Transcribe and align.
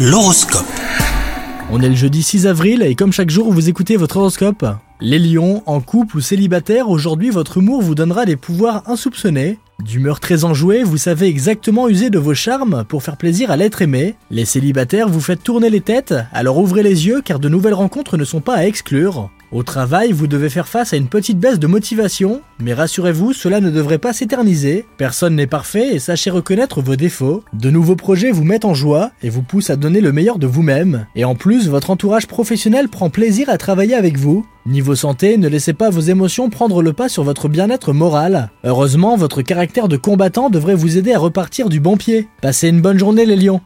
L'horoscope. 0.00 0.64
On 1.72 1.80
est 1.80 1.88
le 1.88 1.96
jeudi 1.96 2.22
6 2.22 2.46
avril 2.46 2.82
et 2.82 2.94
comme 2.94 3.12
chaque 3.12 3.30
jour 3.30 3.52
vous 3.52 3.68
écoutez 3.68 3.96
votre 3.96 4.18
horoscope. 4.18 4.64
Les 5.00 5.18
lions, 5.18 5.64
en 5.66 5.80
couple 5.80 6.18
ou 6.18 6.20
célibataire, 6.20 6.88
aujourd'hui 6.88 7.30
votre 7.30 7.58
humour 7.58 7.82
vous 7.82 7.96
donnera 7.96 8.24
des 8.24 8.36
pouvoirs 8.36 8.84
insoupçonnés. 8.86 9.58
D'humeur 9.84 10.20
très 10.20 10.44
enjouée, 10.44 10.84
vous 10.84 10.98
savez 10.98 11.26
exactement 11.26 11.88
user 11.88 12.10
de 12.10 12.18
vos 12.20 12.34
charmes 12.34 12.84
pour 12.88 13.02
faire 13.02 13.16
plaisir 13.16 13.50
à 13.50 13.56
l'être 13.56 13.82
aimé. 13.82 14.14
Les 14.30 14.44
célibataires 14.44 15.08
vous 15.08 15.20
faites 15.20 15.42
tourner 15.42 15.68
les 15.68 15.80
têtes, 15.80 16.14
alors 16.32 16.58
ouvrez 16.58 16.84
les 16.84 17.08
yeux 17.08 17.20
car 17.20 17.40
de 17.40 17.48
nouvelles 17.48 17.74
rencontres 17.74 18.16
ne 18.16 18.24
sont 18.24 18.40
pas 18.40 18.54
à 18.54 18.66
exclure. 18.66 19.30
Au 19.50 19.62
travail, 19.62 20.12
vous 20.12 20.26
devez 20.26 20.50
faire 20.50 20.68
face 20.68 20.92
à 20.92 20.98
une 20.98 21.08
petite 21.08 21.38
baisse 21.38 21.58
de 21.58 21.66
motivation, 21.66 22.42
mais 22.60 22.74
rassurez-vous, 22.74 23.32
cela 23.32 23.60
ne 23.60 23.70
devrait 23.70 23.96
pas 23.96 24.12
s'éterniser. 24.12 24.84
Personne 24.98 25.36
n'est 25.36 25.46
parfait 25.46 25.94
et 25.94 25.98
sachez 25.98 26.28
reconnaître 26.28 26.82
vos 26.82 26.96
défauts. 26.96 27.42
De 27.54 27.70
nouveaux 27.70 27.96
projets 27.96 28.30
vous 28.30 28.44
mettent 28.44 28.66
en 28.66 28.74
joie 28.74 29.10
et 29.22 29.30
vous 29.30 29.42
poussent 29.42 29.70
à 29.70 29.76
donner 29.76 30.02
le 30.02 30.12
meilleur 30.12 30.38
de 30.38 30.46
vous-même. 30.46 31.06
Et 31.16 31.24
en 31.24 31.34
plus, 31.34 31.68
votre 31.68 31.88
entourage 31.88 32.26
professionnel 32.26 32.90
prend 32.90 33.08
plaisir 33.08 33.48
à 33.48 33.56
travailler 33.56 33.94
avec 33.94 34.18
vous. 34.18 34.44
Niveau 34.66 34.94
santé, 34.94 35.38
ne 35.38 35.48
laissez 35.48 35.72
pas 35.72 35.88
vos 35.88 36.00
émotions 36.00 36.50
prendre 36.50 36.82
le 36.82 36.92
pas 36.92 37.08
sur 37.08 37.24
votre 37.24 37.48
bien-être 37.48 37.94
moral. 37.94 38.50
Heureusement, 38.64 39.16
votre 39.16 39.40
caractère 39.40 39.88
de 39.88 39.96
combattant 39.96 40.50
devrait 40.50 40.74
vous 40.74 40.98
aider 40.98 41.14
à 41.14 41.18
repartir 41.18 41.70
du 41.70 41.80
bon 41.80 41.96
pied. 41.96 42.28
Passez 42.42 42.68
une 42.68 42.82
bonne 42.82 42.98
journée 42.98 43.24
les 43.24 43.36
lions 43.36 43.62